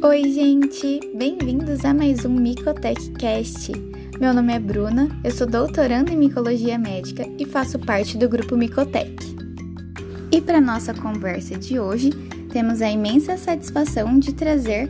Oi, 0.00 0.30
gente! 0.30 1.00
Bem-vindos 1.16 1.84
a 1.84 1.92
mais 1.92 2.24
um 2.24 2.32
MicotechCast. 2.32 3.72
Meu 4.20 4.32
nome 4.32 4.54
é 4.54 4.58
Bruna, 4.60 5.08
eu 5.24 5.30
sou 5.32 5.44
doutoranda 5.44 6.12
em 6.12 6.16
Micologia 6.16 6.78
Médica 6.78 7.26
e 7.36 7.44
faço 7.44 7.80
parte 7.80 8.16
do 8.16 8.28
grupo 8.28 8.56
Micotech. 8.56 9.16
E 10.30 10.40
para 10.40 10.60
nossa 10.60 10.94
conversa 10.94 11.58
de 11.58 11.80
hoje, 11.80 12.10
temos 12.52 12.80
a 12.80 12.88
imensa 12.88 13.36
satisfação 13.36 14.20
de 14.20 14.32
trazer 14.32 14.88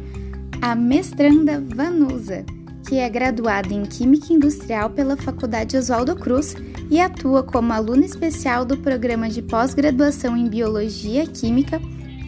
a 0.61 0.75
mestranda 0.75 1.59
Vanusa, 1.59 2.45
que 2.87 2.99
é 2.99 3.09
graduada 3.09 3.73
em 3.73 3.85
Química 3.85 4.31
Industrial 4.31 4.91
pela 4.91 5.17
Faculdade 5.17 5.79
Oswaldo 5.79 6.15
Cruz 6.17 6.55
e 6.91 7.01
atua 7.01 7.43
como 7.43 7.73
aluna 7.73 8.05
especial 8.05 8.63
do 8.63 8.77
programa 8.77 9.31
de 9.31 9.41
pós-graduação 9.41 10.37
em 10.37 10.51
Biologia 10.51 11.27
Química 11.27 11.81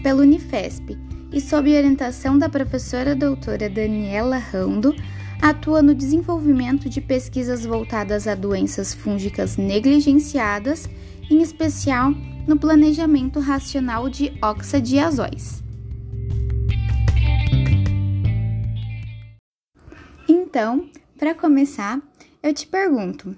pela 0.03 0.23
Unifesp 0.23 1.10
e, 1.33 1.41
sob 1.41 1.75
orientação 1.77 2.39
da 2.39 2.49
professora 2.49 3.15
doutora 3.15 3.69
Daniela 3.69 4.39
Rando, 4.39 4.95
atua 5.41 5.81
no 5.81 5.95
desenvolvimento 5.95 6.89
de 6.89 7.01
pesquisas 7.01 7.65
voltadas 7.65 8.27
a 8.27 8.35
doenças 8.35 8.93
fúngicas 8.93 9.57
negligenciadas, 9.57 10.89
em 11.31 11.41
especial 11.41 12.13
no 12.47 12.59
planejamento 12.59 13.41
racional 13.41 14.09
de 14.09 14.33
oxadiazóis. 14.43 15.63
Então, 20.29 20.91
para 21.19 21.35
começar, 21.35 22.01
eu 22.43 22.53
te 22.53 22.67
pergunto, 22.67 23.37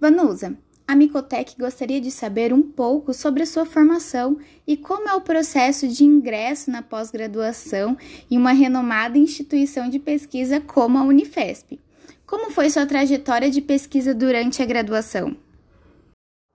Vanusa, 0.00 0.56
a 0.86 0.94
Micotec 0.94 1.56
gostaria 1.58 2.00
de 2.00 2.10
saber 2.10 2.52
um 2.52 2.62
pouco 2.62 3.14
sobre 3.14 3.42
a 3.42 3.46
sua 3.46 3.64
formação 3.64 4.38
e 4.66 4.76
como 4.76 5.08
é 5.08 5.14
o 5.14 5.20
processo 5.20 5.88
de 5.88 6.04
ingresso 6.04 6.70
na 6.70 6.82
pós-graduação 6.82 7.96
em 8.30 8.36
uma 8.36 8.52
renomada 8.52 9.16
instituição 9.16 9.88
de 9.88 9.98
pesquisa 9.98 10.60
como 10.60 10.98
a 10.98 11.02
Unifesp. 11.02 11.80
Como 12.26 12.50
foi 12.50 12.68
sua 12.68 12.86
trajetória 12.86 13.50
de 13.50 13.62
pesquisa 13.62 14.14
durante 14.14 14.62
a 14.62 14.66
graduação? 14.66 15.36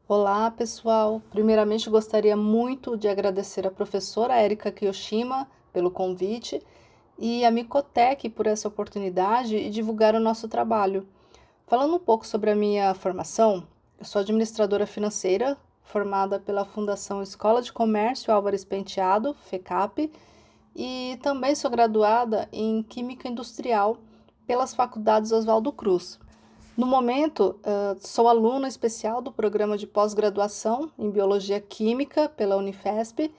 Olá, 0.07 0.49
pessoal. 0.51 1.21
Primeiramente, 1.31 1.89
gostaria 1.89 2.35
muito 2.35 2.97
de 2.97 3.07
agradecer 3.07 3.65
a 3.65 3.71
professora 3.71 4.43
Erika 4.43 4.71
Kiyoshima 4.71 5.47
pelo 5.73 5.91
convite 5.91 6.61
e 7.17 7.43
a 7.45 7.51
Micotec 7.51 8.29
por 8.29 8.47
essa 8.47 8.67
oportunidade 8.67 9.55
e 9.55 9.69
divulgar 9.69 10.13
o 10.15 10.19
nosso 10.19 10.47
trabalho. 10.47 11.07
Falando 11.67 11.95
um 11.95 11.99
pouco 11.99 12.25
sobre 12.25 12.49
a 12.49 12.55
minha 12.55 12.93
formação, 12.95 13.67
eu 13.99 14.05
sou 14.05 14.21
administradora 14.21 14.87
financeira, 14.87 15.57
formada 15.83 16.39
pela 16.39 16.63
Fundação 16.63 17.21
Escola 17.21 17.61
de 17.61 17.73
Comércio 17.73 18.33
Álvares 18.33 18.63
Penteado, 18.63 19.35
FECAP, 19.49 20.09
e 20.73 21.19
também 21.21 21.53
sou 21.53 21.69
graduada 21.69 22.47
em 22.53 22.81
Química 22.81 23.27
Industrial 23.27 23.97
pelas 24.47 24.73
faculdades 24.73 25.33
Oswaldo 25.33 25.73
Cruz. 25.73 26.17
No 26.77 26.87
momento, 26.87 27.59
sou 27.99 28.29
aluna 28.29 28.69
especial 28.69 29.21
do 29.21 29.33
programa 29.33 29.77
de 29.77 29.85
pós-graduação 29.85 30.89
em 30.97 31.11
Biologia 31.11 31.59
Química 31.59 32.29
pela 32.29 32.55
Unifesp 32.55 33.29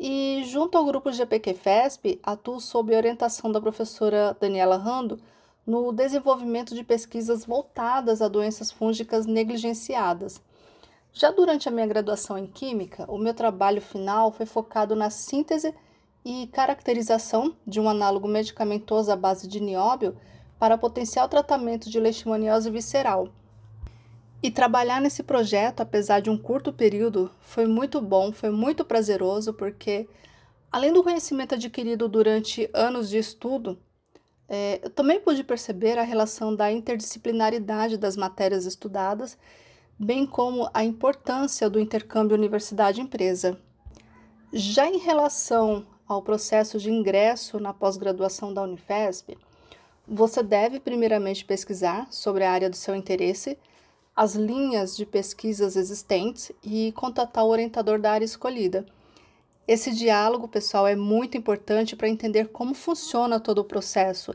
e, 0.00 0.42
junto 0.46 0.78
ao 0.78 0.86
grupo 0.86 1.12
GPQFESP, 1.12 2.18
atuo 2.22 2.60
sob 2.60 2.96
orientação 2.96 3.52
da 3.52 3.60
professora 3.60 4.34
Daniela 4.40 4.78
Rando 4.78 5.20
no 5.68 5.92
desenvolvimento 5.92 6.74
de 6.74 6.82
pesquisas 6.82 7.44
voltadas 7.44 8.22
a 8.22 8.26
doenças 8.26 8.72
fúngicas 8.72 9.26
negligenciadas. 9.26 10.40
Já 11.12 11.30
durante 11.30 11.68
a 11.68 11.70
minha 11.70 11.86
graduação 11.86 12.38
em 12.38 12.46
Química, 12.46 13.04
o 13.06 13.18
meu 13.18 13.34
trabalho 13.34 13.82
final 13.82 14.32
foi 14.32 14.46
focado 14.46 14.96
na 14.96 15.10
síntese 15.10 15.74
e 16.24 16.46
caracterização 16.46 17.54
de 17.66 17.78
um 17.78 17.86
análogo 17.86 18.26
medicamentoso 18.26 19.12
à 19.12 19.16
base 19.16 19.46
de 19.46 19.60
nióbio 19.60 20.16
para 20.58 20.78
potencial 20.78 21.28
tratamento 21.28 21.90
de 21.90 22.00
leishmaniose 22.00 22.70
visceral. 22.70 23.28
E 24.42 24.50
trabalhar 24.50 25.02
nesse 25.02 25.22
projeto, 25.22 25.80
apesar 25.82 26.20
de 26.20 26.30
um 26.30 26.38
curto 26.38 26.72
período, 26.72 27.30
foi 27.40 27.66
muito 27.66 28.00
bom, 28.00 28.32
foi 28.32 28.48
muito 28.48 28.86
prazeroso, 28.86 29.52
porque 29.52 30.08
além 30.72 30.94
do 30.94 31.02
conhecimento 31.02 31.56
adquirido 31.56 32.08
durante 32.08 32.70
anos 32.72 33.10
de 33.10 33.18
estudo, 33.18 33.78
é, 34.48 34.80
eu 34.82 34.90
também 34.90 35.20
pude 35.20 35.44
perceber 35.44 35.98
a 35.98 36.02
relação 36.02 36.54
da 36.54 36.72
interdisciplinaridade 36.72 37.98
das 37.98 38.16
matérias 38.16 38.64
estudadas, 38.64 39.36
bem 39.98 40.26
como 40.26 40.70
a 40.72 40.84
importância 40.84 41.68
do 41.68 41.78
intercâmbio 41.78 42.36
universidade-empresa. 42.36 43.58
Já 44.52 44.86
em 44.86 44.98
relação 44.98 45.86
ao 46.06 46.22
processo 46.22 46.78
de 46.78 46.90
ingresso 46.90 47.60
na 47.60 47.74
pós-graduação 47.74 48.54
da 48.54 48.62
Unifesp, 48.62 49.36
você 50.06 50.42
deve 50.42 50.80
primeiramente 50.80 51.44
pesquisar 51.44 52.06
sobre 52.10 52.44
a 52.44 52.50
área 52.50 52.70
do 52.70 52.76
seu 52.76 52.94
interesse 52.94 53.58
as 54.18 54.34
linhas 54.34 54.96
de 54.96 55.06
pesquisas 55.06 55.76
existentes 55.76 56.50
e 56.60 56.90
contatar 56.96 57.44
o 57.44 57.50
orientador 57.50 58.00
da 58.00 58.10
área 58.10 58.24
escolhida. 58.24 58.84
Esse 59.68 59.92
diálogo, 59.92 60.48
pessoal, 60.48 60.86
é 60.86 60.96
muito 60.96 61.36
importante 61.36 61.94
para 61.94 62.08
entender 62.08 62.48
como 62.48 62.72
funciona 62.72 63.38
todo 63.38 63.58
o 63.58 63.64
processo. 63.64 64.34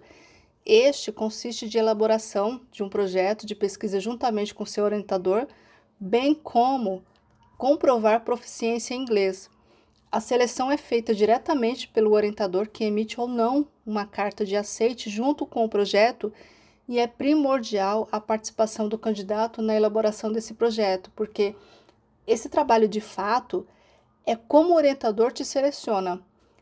Este 0.63 1.11
consiste 1.11 1.67
de 1.67 1.79
elaboração 1.79 2.61
de 2.71 2.83
um 2.83 2.87
projeto 2.87 3.43
de 3.43 3.55
pesquisa 3.55 3.99
juntamente 3.99 4.53
com 4.53 4.63
seu 4.63 4.83
orientador, 4.83 5.47
bem 5.99 6.35
como 6.35 7.03
comprovar 7.57 8.23
proficiência 8.23 8.93
em 8.93 9.01
inglês. 9.01 9.49
A 10.11 10.19
seleção 10.19 10.71
é 10.71 10.77
feita 10.77 11.15
diretamente 11.15 11.87
pelo 11.87 12.11
orientador 12.11 12.69
que 12.69 12.83
emite 12.83 13.19
ou 13.19 13.27
não 13.27 13.67
uma 13.83 14.05
carta 14.05 14.45
de 14.45 14.55
aceite 14.55 15.09
junto 15.09 15.47
com 15.47 15.65
o 15.65 15.69
projeto 15.69 16.31
e 16.87 16.99
é 16.99 17.07
primordial 17.07 18.07
a 18.11 18.19
participação 18.19 18.87
do 18.87 18.99
candidato 18.99 19.63
na 19.63 19.73
elaboração 19.73 20.31
desse 20.31 20.53
projeto, 20.53 21.09
porque 21.15 21.55
esse 22.27 22.49
trabalho 22.49 22.87
de 22.87 23.01
fato 23.01 23.65
é 24.25 24.35
como 24.35 24.73
o 24.73 24.75
orientador 24.75 25.31
te 25.31 25.43
seleciona. 25.43 26.21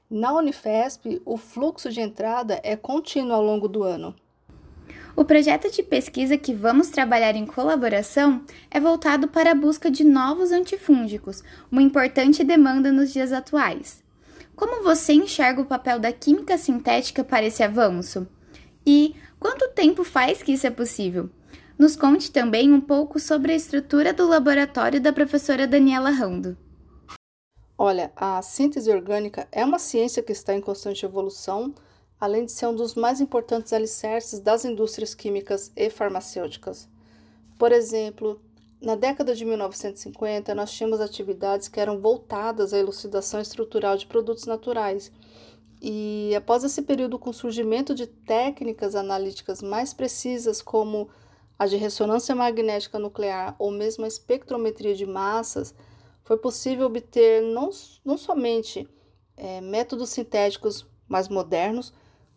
Na 0.10 0.34
Unifesp, 0.34 1.22
o 1.26 1.38
fluxo 1.38 1.90
de 1.90 2.02
entrada 2.02 2.60
é 2.64 2.76
contínuo 2.76 3.34
ao 3.34 3.44
longo 3.44 3.68
do 3.68 3.84
ano. 3.84 4.16
O 5.16 5.26
projeto 5.26 5.72
de 5.72 5.84
pesquisa 5.84 6.38
que 6.38 6.54
vamos 6.54 6.90
trabalhar 6.90 7.36
em 7.36 7.46
colaboração 7.46 8.44
é 8.70 8.80
voltado 8.80 9.28
para 9.28 9.52
a 9.52 9.56
busca 9.56 9.92
de 9.92 10.04
novos 10.04 10.52
antifúngicos, 10.52 11.44
uma 11.72 11.82
importante 11.82 12.44
demanda 12.44 12.92
nos 12.92 13.12
dias 13.12 13.32
atuais. 13.32 14.04
Como 14.56 14.84
você 14.84 15.14
enxerga 15.14 15.62
o 15.62 15.66
papel 15.66 16.00
da 16.00 16.12
química 16.12 16.58
sintética 16.58 17.24
para 17.24 17.46
esse 17.46 17.64
avanço? 17.64 18.28
E 18.86 19.16
Quanto 19.42 19.70
tempo 19.70 20.04
faz 20.04 20.44
que 20.44 20.52
isso 20.52 20.68
é 20.68 20.70
possível? 20.70 21.28
Nos 21.76 21.96
conte 21.96 22.32
também 22.32 22.72
um 22.72 22.80
pouco 22.80 23.20
sobre 23.20 23.52
a 23.52 23.56
estrutura 23.56 24.14
do 24.14 24.28
laboratório 24.28 25.02
da 25.02 25.12
professora 25.12 25.66
Daniela 25.66 26.12
Rando. 26.12 26.56
Olha, 27.84 28.12
a 28.16 28.40
síntese 28.44 28.92
orgânica 28.92 29.48
é 29.52 29.66
uma 29.66 29.80
ciência 29.80 30.22
que 30.22 30.32
está 30.32 30.54
em 30.54 30.62
constante 30.62 31.04
evolução, 31.04 31.74
além 32.20 32.46
de 32.46 32.52
ser 32.52 32.68
um 32.68 32.76
dos 32.76 32.94
mais 32.94 33.20
importantes 33.20 33.74
alicerces 33.74 34.40
das 34.40 34.64
indústrias 34.64 35.16
químicas 35.16 35.72
e 35.76 35.90
farmacêuticas. 35.90 36.88
Por 37.58 37.72
exemplo, 37.72 38.40
na 38.80 38.94
década 38.94 39.34
de 39.34 39.44
1950, 39.44 40.54
nós 40.54 40.72
tínhamos 40.72 41.02
atividades 41.02 41.68
que 41.68 41.80
eram 41.80 42.00
voltadas 42.00 42.72
à 42.72 42.78
elucidação 42.78 43.42
estrutural 43.42 43.98
de 43.98 44.06
produtos 44.06 44.46
naturais 44.46 45.12
e 45.82 46.36
após 46.38 46.64
esse 46.64 46.84
período 46.84 47.18
com 47.18 47.32
o 47.32 47.34
surgimento 47.34 47.96
de 47.96 48.06
técnicas 48.06 48.94
analíticas 48.94 49.60
mais 49.60 49.92
precisas, 49.92 50.62
como 50.62 51.10
a 51.58 51.66
de 51.66 51.78
ressonância 51.78 52.36
magnética 52.36 53.00
nuclear 53.00 53.56
ou 53.58 53.72
mesmo 53.72 54.06
a 54.06 54.08
espectrometria 54.08 54.94
de 54.94 55.08
massas, 55.08 55.74
foi 56.32 56.38
possível 56.38 56.86
obter 56.86 57.42
não, 57.42 57.70
não 58.06 58.18
somente 58.18 58.88
é, 59.36 59.60
métodos 59.60 60.12
sintéticos 60.12 60.88
mais 61.06 61.28
modernos, 61.28 61.92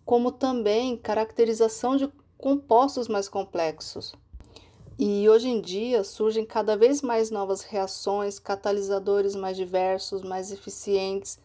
como 0.05 0.33
também 0.33 0.97
caracterização 0.97 1.97
de 1.97 2.11
compostos 2.37 3.07
mais 3.07 3.29
complexos. 3.29 4.13
E 4.99 5.29
hoje 5.29 5.49
em 5.49 5.61
dia 5.61 6.03
surgem 6.03 6.45
cada 6.45 6.77
vez 6.77 7.03
mais 7.03 7.31
novas 7.31 7.63
reações, 7.63 8.41
catalisadores 8.41 9.37
mais 9.37 9.57
diversos, 9.57 10.23
mais 10.23 10.51
eficientes 10.51 11.39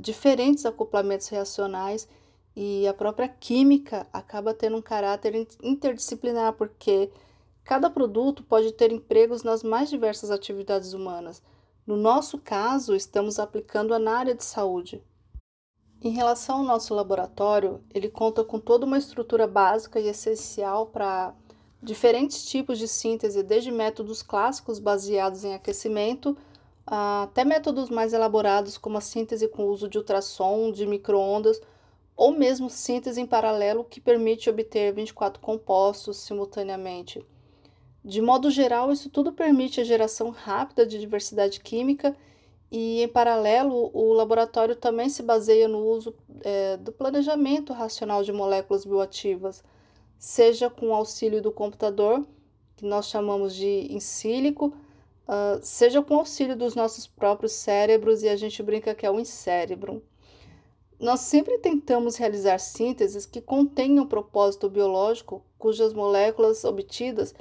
diferentes 0.00 0.64
acoplamentos 0.64 1.28
reacionais 1.28 2.08
e 2.56 2.88
a 2.88 2.94
própria 2.94 3.28
química 3.28 4.06
acaba 4.10 4.54
tendo 4.54 4.78
um 4.78 4.82
caráter 4.82 5.46
interdisciplinar, 5.62 6.54
porque 6.54 7.10
cada 7.64 7.90
produto 7.90 8.42
pode 8.42 8.72
ter 8.72 8.90
empregos 8.90 9.42
nas 9.42 9.62
mais 9.62 9.90
diversas 9.90 10.30
atividades 10.30 10.94
humanas. 10.94 11.42
No 11.86 11.96
nosso 11.96 12.38
caso, 12.38 12.94
estamos 12.94 13.38
aplicando-a 13.38 13.98
na 13.98 14.18
área 14.18 14.34
de 14.34 14.44
saúde. 14.44 15.02
Em 16.02 16.10
relação 16.10 16.58
ao 16.58 16.64
nosso 16.64 16.94
laboratório, 16.94 17.82
ele 17.92 18.08
conta 18.08 18.42
com 18.44 18.58
toda 18.58 18.86
uma 18.86 18.98
estrutura 18.98 19.46
básica 19.46 20.00
e 20.00 20.08
essencial 20.08 20.86
para 20.86 21.34
diferentes 21.82 22.44
tipos 22.44 22.78
de 22.78 22.88
síntese, 22.88 23.42
desde 23.42 23.70
métodos 23.70 24.22
clássicos 24.22 24.78
baseados 24.78 25.44
em 25.44 25.54
aquecimento 25.54 26.36
até 26.86 27.44
métodos 27.44 27.88
mais 27.88 28.12
elaborados, 28.12 28.76
como 28.76 28.98
a 28.98 29.00
síntese 29.00 29.46
com 29.46 29.66
uso 29.66 29.88
de 29.88 29.96
ultrassom, 29.96 30.72
de 30.72 30.84
microondas, 30.86 31.60
ou 32.16 32.32
mesmo 32.32 32.68
síntese 32.68 33.20
em 33.20 33.26
paralelo 33.26 33.84
que 33.84 34.00
permite 34.00 34.50
obter 34.50 34.92
24 34.92 35.40
compostos 35.40 36.16
simultaneamente. 36.18 37.24
De 38.04 38.22
modo 38.22 38.50
geral, 38.50 38.90
isso 38.90 39.10
tudo 39.10 39.32
permite 39.32 39.80
a 39.80 39.84
geração 39.84 40.30
rápida 40.30 40.86
de 40.86 40.98
diversidade 40.98 41.60
química 41.60 42.16
e, 42.70 43.02
em 43.02 43.08
paralelo, 43.08 43.90
o 43.92 44.12
laboratório 44.12 44.76
também 44.76 45.08
se 45.08 45.22
baseia 45.22 45.66
no 45.66 45.84
uso 45.86 46.14
é, 46.42 46.76
do 46.76 46.92
planejamento 46.92 47.72
racional 47.72 48.22
de 48.22 48.32
moléculas 48.32 48.84
bioativas, 48.84 49.62
seja 50.18 50.70
com 50.70 50.94
auxílio 50.94 51.42
do 51.42 51.50
computador, 51.50 52.24
que 52.76 52.86
nós 52.86 53.08
chamamos 53.08 53.54
de 53.54 53.88
in 53.90 54.00
silico, 54.00 54.68
uh, 55.28 55.58
seja 55.62 56.00
com 56.00 56.16
auxílio 56.16 56.56
dos 56.56 56.74
nossos 56.74 57.06
próprios 57.06 57.52
cérebros, 57.52 58.22
e 58.22 58.28
a 58.28 58.36
gente 58.36 58.62
brinca 58.62 58.94
que 58.94 59.04
é 59.04 59.10
o 59.10 59.20
incérebro. 59.20 60.02
Nós 60.98 61.20
sempre 61.20 61.58
tentamos 61.58 62.16
realizar 62.16 62.58
sínteses 62.58 63.26
que 63.26 63.40
contenham 63.40 64.06
propósito 64.06 64.68
biológico, 64.68 65.42
cujas 65.58 65.92
moléculas 65.92 66.64
obtidas 66.64 67.34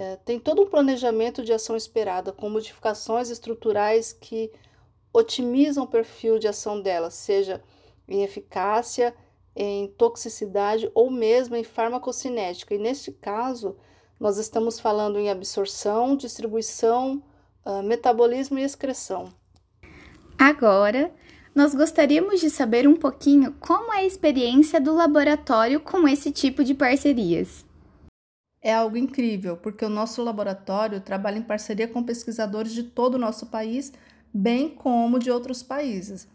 é, 0.00 0.14
têm 0.14 0.38
todo 0.38 0.62
um 0.62 0.66
planejamento 0.66 1.44
de 1.44 1.52
ação 1.52 1.76
esperada, 1.76 2.30
com 2.30 2.48
modificações 2.48 3.30
estruturais 3.30 4.12
que 4.12 4.52
otimizam 5.12 5.82
o 5.82 5.88
perfil 5.88 6.38
de 6.38 6.46
ação 6.46 6.80
dela, 6.80 7.10
seja 7.10 7.60
em 8.06 8.22
eficácia, 8.22 9.12
em 9.56 9.88
toxicidade 9.88 10.88
ou 10.94 11.10
mesmo 11.10 11.56
em 11.56 11.64
farmacocinética. 11.64 12.76
E 12.76 12.78
neste 12.78 13.10
caso, 13.10 13.76
nós 14.20 14.38
estamos 14.38 14.78
falando 14.78 15.18
em 15.18 15.30
absorção, 15.30 16.14
distribuição, 16.16 17.20
uh, 17.66 17.82
metabolismo 17.82 18.56
e 18.56 18.62
excreção. 18.62 19.32
Agora, 20.38 21.12
nós 21.52 21.74
gostaríamos 21.74 22.38
de 22.38 22.50
saber 22.50 22.86
um 22.86 22.94
pouquinho 22.94 23.52
como 23.58 23.92
é 23.92 23.98
a 23.98 24.06
experiência 24.06 24.80
do 24.80 24.94
laboratório 24.94 25.80
com 25.80 26.06
esse 26.06 26.30
tipo 26.30 26.62
de 26.62 26.72
parcerias. 26.72 27.66
É 28.60 28.74
algo 28.74 28.96
incrível, 28.96 29.56
porque 29.56 29.84
o 29.84 29.88
nosso 29.88 30.22
laboratório 30.22 31.00
trabalha 31.00 31.38
em 31.38 31.42
parceria 31.42 31.86
com 31.86 32.02
pesquisadores 32.02 32.72
de 32.72 32.82
todo 32.82 33.14
o 33.14 33.18
nosso 33.18 33.46
país 33.46 33.92
bem 34.34 34.68
como 34.68 35.18
de 35.18 35.30
outros 35.30 35.62
países. 35.62 36.26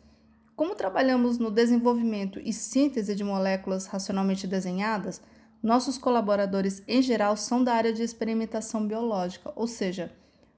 Como 0.55 0.75
trabalhamos 0.75 1.37
no 1.37 1.51
desenvolvimento 1.51 2.39
e 2.39 2.53
síntese 2.53 3.15
de 3.15 3.23
moléculas 3.23 3.87
racionalmente 3.87 4.47
desenhadas, 4.47 5.21
nossos 5.61 5.97
colaboradores 5.97 6.83
em 6.87 7.01
geral 7.01 7.35
são 7.35 7.63
da 7.63 7.73
área 7.73 7.93
de 7.93 8.03
experimentação 8.03 8.85
biológica, 8.85 9.51
ou 9.55 9.65
seja, 9.65 10.11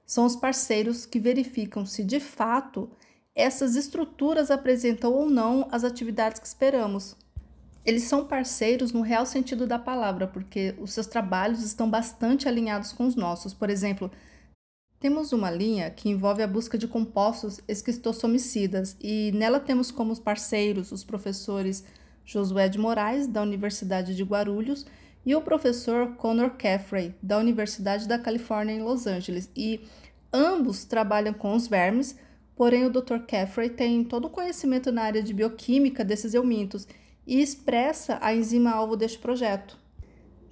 são 0.04 0.24
os 0.24 0.36
parceiros 0.36 1.06
que 1.06 1.18
verificam 1.18 1.86
se 1.86 2.04
de 2.04 2.20
fato 2.20 2.90
essas 3.34 3.76
estruturas 3.76 4.50
apresentam 4.50 5.12
ou 5.12 5.28
não 5.28 5.68
as 5.70 5.84
atividades 5.84 6.40
que 6.40 6.46
esperamos. 6.46 7.16
Eles 7.86 8.02
são 8.02 8.26
parceiros 8.26 8.90
no 8.90 9.00
real 9.00 9.24
sentido 9.24 9.64
da 9.64 9.78
palavra, 9.78 10.26
porque 10.26 10.74
os 10.80 10.92
seus 10.92 11.06
trabalhos 11.06 11.62
estão 11.62 11.88
bastante 11.88 12.48
alinhados 12.48 12.92
com 12.92 13.06
os 13.06 13.14
nossos. 13.14 13.54
Por 13.54 13.70
exemplo, 13.70 14.10
temos 14.98 15.32
uma 15.32 15.52
linha 15.52 15.88
que 15.88 16.08
envolve 16.08 16.42
a 16.42 16.48
busca 16.48 16.76
de 16.76 16.88
compostos 16.88 17.60
esquistossomicidas 17.68 18.96
e 19.00 19.30
nela 19.32 19.60
temos 19.60 19.92
como 19.92 20.20
parceiros 20.20 20.90
os 20.90 21.04
professores 21.04 21.84
Josué 22.24 22.68
de 22.68 22.76
Moraes, 22.76 23.28
da 23.28 23.40
Universidade 23.40 24.16
de 24.16 24.24
Guarulhos, 24.24 24.84
e 25.24 25.36
o 25.36 25.40
professor 25.40 26.16
Connor 26.16 26.50
Caffrey, 26.58 27.14
da 27.22 27.38
Universidade 27.38 28.08
da 28.08 28.18
Califórnia 28.18 28.74
em 28.74 28.82
Los 28.82 29.06
Angeles. 29.06 29.48
E 29.54 29.80
ambos 30.32 30.84
trabalham 30.84 31.32
com 31.32 31.54
os 31.54 31.68
vermes, 31.68 32.16
porém 32.56 32.84
o 32.84 32.90
Dr. 32.90 33.18
Caffrey 33.28 33.70
tem 33.70 34.02
todo 34.02 34.24
o 34.24 34.30
conhecimento 34.30 34.90
na 34.90 35.02
área 35.02 35.22
de 35.22 35.32
bioquímica 35.32 36.04
desses 36.04 36.34
eumintos 36.34 36.88
e 37.26 37.40
expressa 37.40 38.18
a 38.20 38.34
enzima 38.34 38.70
alvo 38.70 38.96
deste 38.96 39.18
projeto 39.18 39.78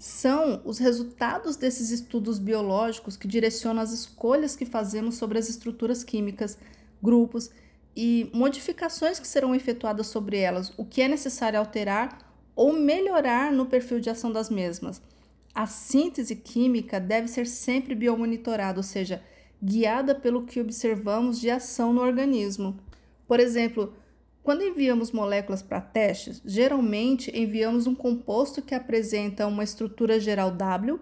são 0.04 0.60
os 0.66 0.78
resultados 0.78 1.56
desses 1.56 1.90
estudos 1.90 2.38
biológicos 2.38 3.16
que 3.16 3.26
direcionam 3.26 3.82
as 3.82 3.90
escolhas 3.90 4.54
que 4.54 4.66
fazemos 4.66 5.14
sobre 5.14 5.38
as 5.38 5.48
estruturas 5.48 6.04
químicas, 6.04 6.58
grupos 7.02 7.50
e 7.96 8.30
modificações 8.34 9.18
que 9.18 9.26
serão 9.26 9.54
efetuadas 9.54 10.08
sobre 10.08 10.36
elas, 10.36 10.72
o 10.76 10.84
que 10.84 11.00
é 11.00 11.08
necessário 11.08 11.58
alterar 11.58 12.18
ou 12.54 12.72
melhorar 12.74 13.50
no 13.50 13.64
perfil 13.64 13.98
de 13.98 14.10
ação 14.10 14.30
das 14.30 14.50
mesmas. 14.50 15.00
A 15.54 15.66
síntese 15.66 16.36
química 16.36 17.00
deve 17.00 17.28
ser 17.28 17.46
sempre 17.46 17.94
biomonitorada, 17.94 18.78
ou 18.78 18.82
seja, 18.82 19.22
guiada 19.62 20.14
pelo 20.14 20.44
que 20.44 20.60
observamos 20.60 21.40
de 21.40 21.48
ação 21.48 21.92
no 21.92 22.02
organismo. 22.02 22.76
Por 23.26 23.40
exemplo, 23.40 23.94
quando 24.44 24.62
enviamos 24.62 25.10
moléculas 25.10 25.62
para 25.62 25.80
testes, 25.80 26.42
geralmente 26.44 27.32
enviamos 27.34 27.86
um 27.86 27.94
composto 27.94 28.60
que 28.60 28.74
apresenta 28.74 29.46
uma 29.46 29.64
estrutura 29.64 30.20
geral 30.20 30.50
W 30.50 31.00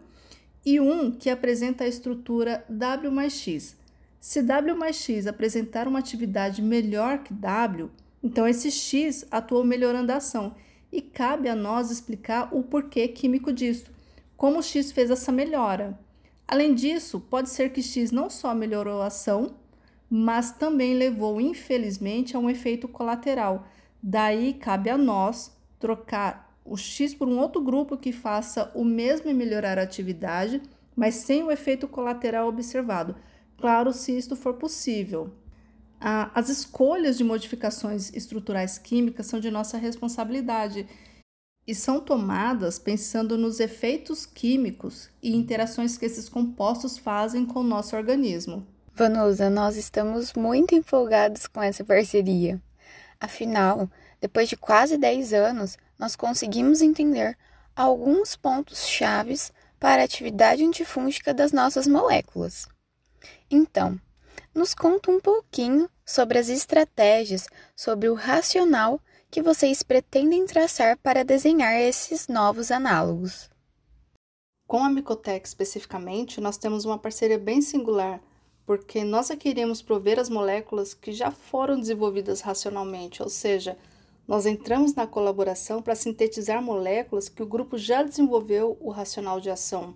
e 0.65 0.79
um 0.79 1.11
que 1.11 1.29
apresenta 1.29 1.83
a 1.83 1.89
estrutura 1.89 2.65
W 2.69 3.11
mais 3.11 3.33
X. 3.33 3.77
Se 4.21 4.43
W 4.43 4.77
mais 4.77 4.95
X 4.95 5.27
apresentar 5.27 5.89
uma 5.89 5.99
atividade 5.99 6.63
melhor 6.63 7.25
que 7.25 7.35
W, 7.35 7.91
então 8.23 8.47
esse 8.47 8.71
X 8.71 9.27
atuou 9.29 9.65
melhorando 9.65 10.13
a 10.13 10.19
ação 10.19 10.55
e 10.93 11.03
cabe 11.03 11.49
a 11.49 11.57
nós 11.57 11.91
explicar 11.91 12.49
o 12.55 12.63
porquê 12.63 13.09
químico 13.09 13.53
disso, 13.53 13.91
como 14.37 14.61
o 14.61 14.63
X 14.63 14.93
fez 14.93 15.11
essa 15.11 15.33
melhora. 15.33 15.99
Além 16.47 16.73
disso, 16.73 17.19
pode 17.19 17.51
ser 17.51 17.73
que 17.73 17.83
X 17.83 18.13
não 18.13 18.31
só 18.31 18.55
melhorou 18.55 19.03
a 19.03 19.07
ação, 19.07 19.57
mas 20.15 20.53
também 20.53 20.93
levou, 20.93 21.41
infelizmente, 21.41 22.37
a 22.37 22.39
um 22.39 22.51
efeito 22.51 22.87
colateral. 22.87 23.67
Daí 24.03 24.53
cabe 24.53 24.91
a 24.91 24.99
nós 24.99 25.57
trocar 25.79 26.55
o 26.63 26.77
X 26.77 27.15
por 27.15 27.27
um 27.27 27.39
outro 27.39 27.63
grupo 27.63 27.97
que 27.97 28.13
faça 28.13 28.71
o 28.75 28.85
mesmo 28.85 29.31
e 29.31 29.35
melhorar 29.35 29.79
a 29.79 29.83
atividade, 29.83 30.61
mas 30.95 31.15
sem 31.15 31.43
o 31.43 31.51
efeito 31.51 31.89
colateral 31.89 32.47
observado. 32.47 33.17
Claro, 33.57 33.91
se 33.91 34.15
isto 34.15 34.37
for 34.37 34.53
possível. 34.53 35.33
As 35.99 36.51
escolhas 36.51 37.17
de 37.17 37.25
modificações 37.25 38.13
estruturais 38.13 38.77
químicas 38.77 39.25
são 39.25 39.41
de 39.41 39.51
nossa 39.51 39.79
responsabilidade 39.79 40.87
e 41.67 41.75
são 41.75 42.01
tomadas 42.01 42.79
pensando 42.79 43.39
nos 43.39 43.61
efeitos 43.61 44.27
químicos 44.27 45.09
e 45.23 45.35
interações 45.35 45.97
que 45.97 46.05
esses 46.05 46.29
compostos 46.29 46.99
fazem 46.99 47.47
com 47.47 47.61
o 47.61 47.65
nosso 47.65 47.97
organismo. 47.97 48.67
Vanusa, 48.95 49.49
nós 49.49 49.77
estamos 49.77 50.35
muito 50.35 50.75
empolgados 50.75 51.47
com 51.47 51.63
essa 51.63 51.83
parceria. 51.83 52.61
Afinal, 53.19 53.89
depois 54.21 54.51
de 54.51 54.57
quase 54.57 54.99
10 54.99 55.33
anos, 55.33 55.79
nós 55.99 56.15
conseguimos 56.15 56.83
entender 56.83 57.37
alguns 57.75 58.37
pontos 58.37 58.87
chaves 58.87 59.51
para 59.81 60.03
a 60.03 60.05
atividade 60.05 60.63
antifúngica 60.63 61.33
das 61.33 61.53
nossas 61.53 61.87
moléculas. 61.87 62.69
Então, 63.51 63.99
nos 64.55 64.75
conta 64.75 65.11
um 65.11 65.19
pouquinho 65.19 65.89
sobre 66.05 66.39
as 66.39 66.51
estratégias, 66.51 67.49
sobre 67.75 68.11
o 68.11 68.15
racional 68.15 69.01
que 69.31 69.41
vocês 69.41 69.83
pretendem 69.83 70.45
traçar 70.45 70.99
para 70.99 71.25
desenhar 71.25 71.81
esses 71.81 72.29
novos 72.29 72.71
análogos. 72.71 73.49
Com 74.67 74.85
a 74.85 74.91
Micotec 74.91 75.49
especificamente, 75.49 76.43
nós 76.43 76.59
temos 76.59 76.85
uma 76.85 76.99
parceria 76.99 77.39
bem 77.39 77.63
singular 77.63 78.21
porque 78.73 79.05
nós 79.05 79.31
é 79.31 79.37
queremos 79.37 79.83
prover 79.83 80.19
as 80.19 80.31
moléculas 80.31 80.95
que 80.95 81.13
já 81.13 81.31
foram 81.31 81.79
desenvolvidas 81.79 82.41
racionalmente, 82.41 83.23
ou 83.23 83.29
seja, 83.29 83.77
nós 84.27 84.47
entramos 84.47 84.95
na 84.95 85.07
colaboração 85.07 85.83
para 85.83 85.95
sintetizar 85.95 86.63
moléculas 86.63 87.29
que 87.29 87.43
o 87.43 87.47
grupo 87.47 87.77
já 87.77 88.03
desenvolveu 88.03 88.79
o 88.81 88.89
racional 88.89 89.39
de 89.39 89.51
ação. 89.51 89.95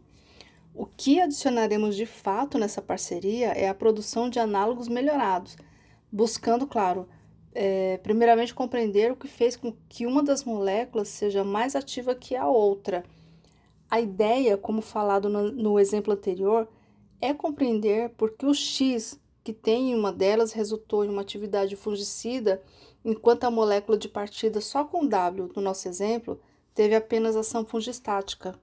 O 0.75 0.85
que 0.85 1.23
adicionaremos 1.23 1.97
de 1.97 2.05
fato 2.05 2.59
nessa 2.59 2.83
parceria 2.83 3.53
é 3.53 3.67
a 3.67 3.73
produção 3.73 4.29
de 4.29 4.39
análogos 4.39 4.89
melhorados, 4.89 5.57
buscando, 6.13 6.67
claro, 6.67 7.09
é, 7.55 7.97
primeiramente 8.03 8.53
compreender 8.53 9.11
o 9.11 9.17
que 9.17 9.27
fez 9.27 9.57
com 9.57 9.73
que 9.89 10.05
uma 10.05 10.23
das 10.23 10.45
moléculas 10.45 11.09
seja 11.09 11.43
mais 11.43 11.75
ativa 11.75 12.15
que 12.15 12.37
a 12.37 12.47
outra. 12.47 13.07
A 13.91 14.03
ideia, 14.03 14.59
como 14.59 14.83
falado 14.83 15.31
no, 15.31 15.51
no 15.51 15.81
exemplo 15.81 16.13
anterior, 16.13 16.69
é 17.21 17.33
compreender 17.33 18.11
por 18.11 18.33
que 18.33 18.47
o 18.47 18.55
X 18.55 19.19
que 19.47 19.53
tem 19.53 19.93
em 19.93 19.95
uma 19.95 20.13
delas 20.13 20.53
resultou 20.53 21.05
em 21.05 21.09
uma 21.09 21.23
atividade 21.23 21.77
fungicida, 21.77 22.61
enquanto 23.05 23.45
a 23.45 23.51
molécula 23.51 23.97
de 23.97 24.09
partida 24.09 24.61
só 24.61 24.85
com 24.85 25.07
W, 25.07 25.53
no 25.55 25.63
nosso 25.63 25.87
exemplo, 25.87 26.41
teve 26.75 26.97
apenas 26.97 27.37
ação 27.37 27.65
fungistática. 27.65 28.59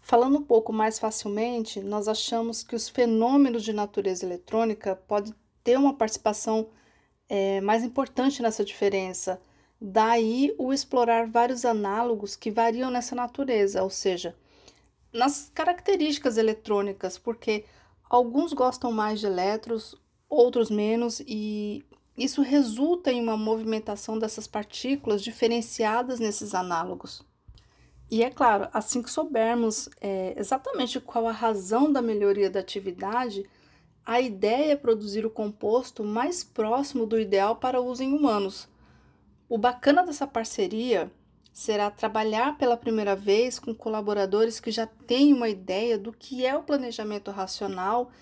Falando 0.00 0.38
um 0.38 0.42
pouco 0.42 0.72
mais 0.72 0.98
facilmente, 0.98 1.80
nós 1.80 2.08
achamos 2.08 2.62
que 2.62 2.74
os 2.74 2.88
fenômenos 2.88 3.62
de 3.62 3.74
natureza 3.74 4.24
eletrônica 4.24 4.96
podem 5.06 5.34
ter 5.62 5.76
uma 5.76 5.92
participação 5.92 6.68
é, 7.28 7.60
mais 7.60 7.84
importante 7.84 8.40
nessa 8.40 8.64
diferença. 8.64 9.38
Daí 9.78 10.54
o 10.56 10.72
explorar 10.72 11.28
vários 11.28 11.66
análogos 11.66 12.34
que 12.34 12.50
variam 12.50 12.90
nessa 12.90 13.14
natureza, 13.14 13.82
ou 13.82 13.90
seja, 13.90 14.34
nas 15.12 15.50
características 15.54 16.36
eletrônicas, 16.36 17.18
porque 17.18 17.64
alguns 18.08 18.52
gostam 18.52 18.92
mais 18.92 19.20
de 19.20 19.26
elétrons, 19.26 19.94
outros 20.28 20.70
menos, 20.70 21.20
e 21.26 21.84
isso 22.16 22.42
resulta 22.42 23.12
em 23.12 23.22
uma 23.22 23.36
movimentação 23.36 24.18
dessas 24.18 24.46
partículas 24.46 25.22
diferenciadas 25.22 26.18
nesses 26.18 26.54
análogos. 26.54 27.24
E 28.10 28.22
é 28.22 28.30
claro, 28.30 28.68
assim 28.72 29.02
que 29.02 29.10
soubermos 29.10 29.88
é, 30.00 30.34
exatamente 30.36 30.98
qual 30.98 31.28
a 31.28 31.32
razão 31.32 31.92
da 31.92 32.00
melhoria 32.00 32.50
da 32.50 32.60
atividade, 32.60 33.48
a 34.04 34.20
ideia 34.20 34.72
é 34.72 34.76
produzir 34.76 35.26
o 35.26 35.30
composto 35.30 36.02
mais 36.02 36.42
próximo 36.42 37.06
do 37.06 37.20
ideal 37.20 37.56
para 37.56 37.80
uso 37.80 38.02
em 38.02 38.14
humanos. 38.14 38.66
O 39.48 39.58
bacana 39.58 40.02
dessa 40.02 40.26
parceria 40.26 41.12
será 41.58 41.90
trabalhar 41.90 42.56
pela 42.56 42.76
primeira 42.76 43.16
vez 43.16 43.58
com 43.58 43.74
colaboradores 43.74 44.60
que 44.60 44.70
já 44.70 44.86
têm 44.86 45.34
uma 45.34 45.48
ideia 45.48 45.98
do 45.98 46.12
que 46.12 46.46
é 46.46 46.56
o 46.56 46.62
planejamento 46.62 47.32
racional 47.32 48.12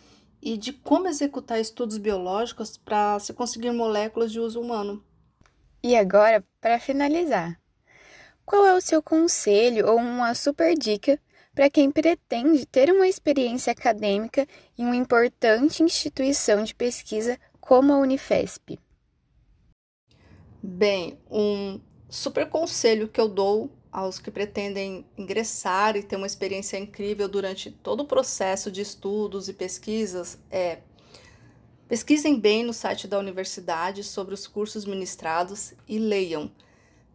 e 0.41 0.57
de 0.57 0.73
como 0.73 1.07
executar 1.07 1.61
estudos 1.61 1.99
biológicos 1.99 2.79
para 2.79 3.19
se 3.19 3.35
conseguir 3.35 3.73
moléculas 3.73 4.33
de 4.33 4.41
uso 4.41 4.59
humano. 4.59 5.05
E 5.83 5.95
agora, 5.95 6.43
para 6.63 6.81
finalizar, 6.81 7.61
qual 8.43 8.65
é 8.65 8.75
o 8.75 8.81
seu 8.81 9.03
conselho 9.03 9.87
ou 9.87 9.99
uma 9.99 10.35
super 10.35 10.75
dica 10.75 11.21
para 11.55 11.69
quem 11.69 11.91
pretende 11.91 12.65
ter 12.65 12.91
uma 12.91 13.07
experiência 13.07 13.71
acadêmica 13.71 14.47
em 14.79 14.87
uma 14.87 14.97
importante 14.97 15.83
instituição 15.83 16.65
de 16.65 16.75
pesquisa 16.75 17.39
como 17.61 17.93
a 17.93 17.99
Unifesp? 17.99 18.79
Bem, 20.63 21.19
um 21.31 21.79
super 22.09 22.49
conselho 22.49 23.09
que 23.09 23.21
eu 23.21 23.29
dou 23.29 23.71
aos 23.91 24.19
que 24.19 24.31
pretendem 24.31 25.07
ingressar 25.17 25.97
e 25.97 26.03
ter 26.03 26.17
uma 26.17 26.27
experiência 26.27 26.77
incrível 26.77 27.29
durante 27.29 27.71
todo 27.71 28.01
o 28.01 28.07
processo 28.07 28.71
de 28.71 28.83
estudos 28.83 29.49
e 29.49 29.55
pesquisas 29.55 30.39
é 30.51 30.81
pesquisem 31.89 32.39
bem 32.39 32.65
no 32.65 32.73
site 32.73 33.07
da 33.07 33.19
universidade 33.19 34.03
sobre 34.03 34.35
os 34.35 34.47
cursos 34.47 34.85
ministrados 34.85 35.73
e 35.89 35.99
leiam. 35.99 36.51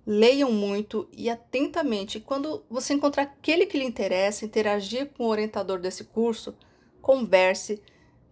Leiam 0.07 0.51
muito 0.51 1.07
e 1.11 1.29
atentamente. 1.29 2.19
Quando 2.19 2.63
você 2.69 2.93
encontrar 2.93 3.23
aquele 3.23 3.65
que 3.65 3.77
lhe 3.77 3.85
interessa, 3.85 4.45
interagir 4.45 5.11
com 5.15 5.25
o 5.25 5.29
orientador 5.29 5.77
desse 5.77 6.05
curso, 6.05 6.55
converse, 7.01 7.81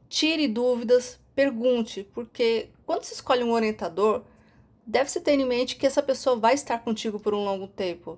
tire 0.07 0.47
dúvidas, 0.47 1.19
pergunte, 1.35 2.07
porque 2.13 2.69
quando 2.85 3.03
se 3.03 3.13
escolhe 3.13 3.43
um 3.43 3.51
orientador, 3.51 4.23
deve-se 4.89 5.21
ter 5.21 5.39
em 5.39 5.45
mente 5.45 5.75
que 5.75 5.85
essa 5.85 6.01
pessoa 6.01 6.35
vai 6.35 6.55
estar 6.55 6.79
contigo 6.79 7.19
por 7.19 7.35
um 7.35 7.45
longo 7.45 7.67
tempo. 7.67 8.17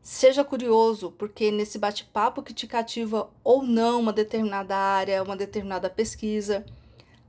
Seja 0.00 0.44
curioso, 0.44 1.10
porque 1.10 1.50
nesse 1.50 1.80
bate-papo 1.80 2.44
que 2.44 2.54
te 2.54 2.64
cativa 2.64 3.28
ou 3.42 3.64
não 3.64 3.98
uma 4.02 4.12
determinada 4.12 4.76
área, 4.76 5.20
uma 5.20 5.36
determinada 5.36 5.90
pesquisa. 5.90 6.64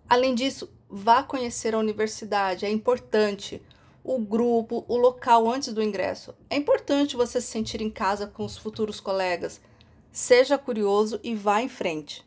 Além 0.08 0.36
disso, 0.36 0.70
vá 0.88 1.24
conhecer 1.24 1.74
a 1.74 1.80
universidade, 1.80 2.68
é 2.68 2.70
importante. 2.70 3.60
O 4.04 4.20
grupo, 4.20 4.86
o 4.88 4.96
local 4.96 5.50
antes 5.50 5.74
do 5.74 5.82
ingresso. 5.82 6.36
É 6.48 6.56
importante 6.56 7.16
você 7.16 7.42
se 7.42 7.48
sentir 7.48 7.82
em 7.82 7.90
casa 7.90 8.28
com 8.28 8.46
os 8.46 8.60
futuros 8.60 9.00
colegas. 9.00 9.60
Seja 10.12 10.56
curioso 10.56 11.20
e 11.24 11.34
vá 11.34 11.64
em 11.64 11.68
frente. 11.68 12.24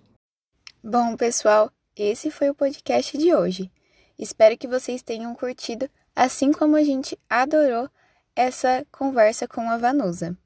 Bom, 0.82 1.16
pessoal, 1.16 1.70
esse 1.94 2.28
foi 2.28 2.50
o 2.50 2.54
podcast 2.56 3.16
de 3.16 3.32
hoje. 3.32 3.70
Espero 4.18 4.58
que 4.58 4.66
vocês 4.66 5.00
tenham 5.00 5.32
curtido 5.32 5.88
assim 6.14 6.52
como 6.52 6.76
a 6.76 6.82
gente 6.82 7.18
adorou 7.28 7.88
essa 8.34 8.86
conversa 8.90 9.46
com 9.46 9.68
a 9.68 9.76
Vanusa. 9.76 10.36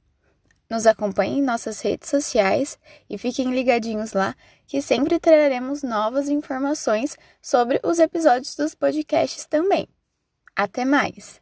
Nos 0.71 0.87
acompanhem 0.87 1.39
em 1.39 1.43
nossas 1.43 1.81
redes 1.81 2.09
sociais 2.09 2.79
e 3.09 3.19
fiquem 3.19 3.55
ligadinhos 3.55 4.13
lá 4.13 4.35
que 4.67 4.81
sempre 4.81 5.21
traremos 5.21 5.83
novas 5.83 6.29
informações 6.29 7.17
sobre 7.41 7.81
os 7.85 7.99
episódios 7.99 8.57
dos 8.57 8.75
podcasts 8.75 9.47
também. 9.47 9.87
Até 10.57 10.85
mais! 10.85 11.41